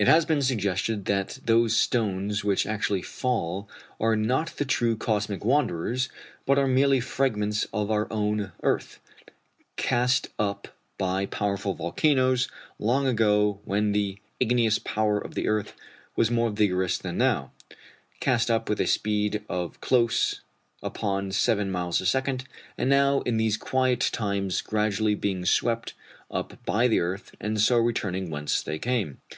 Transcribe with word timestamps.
It 0.00 0.06
has 0.06 0.24
been 0.24 0.42
suggested 0.42 1.06
that 1.06 1.40
those 1.44 1.74
stones 1.74 2.44
which 2.44 2.68
actually 2.68 3.02
fall 3.02 3.68
are 3.98 4.14
not 4.14 4.50
the 4.56 4.64
true 4.64 4.96
cosmic 4.96 5.44
wanderers, 5.44 6.08
but 6.46 6.56
are 6.56 6.68
merely 6.68 7.00
fragments 7.00 7.66
of 7.72 7.90
our 7.90 8.06
own 8.08 8.52
earth, 8.62 9.00
cast 9.74 10.28
up 10.38 10.68
by 10.98 11.26
powerful 11.26 11.74
volcanoes 11.74 12.48
long 12.78 13.08
ago 13.08 13.58
when 13.64 13.90
the 13.90 14.18
igneous 14.38 14.78
power 14.78 15.18
of 15.18 15.34
the 15.34 15.48
earth 15.48 15.72
was 16.14 16.30
more 16.30 16.50
vigorous 16.50 16.96
than 16.96 17.18
now 17.18 17.50
cast 18.20 18.52
up 18.52 18.68
with 18.68 18.80
a 18.80 18.86
speed 18.86 19.42
of 19.48 19.80
close 19.80 20.42
upon 20.80 21.32
seven 21.32 21.72
miles 21.72 22.00
a 22.00 22.06
second; 22.06 22.44
and 22.76 22.88
now 22.88 23.20
in 23.22 23.36
these 23.36 23.56
quiet 23.56 24.10
times 24.12 24.60
gradually 24.60 25.16
being 25.16 25.44
swept 25.44 25.94
up 26.30 26.64
by 26.64 26.86
the 26.86 27.00
earth, 27.00 27.32
and 27.40 27.60
so 27.60 27.76
returning 27.78 28.30
whence 28.30 28.62
they 28.62 28.78
came. 28.78 29.20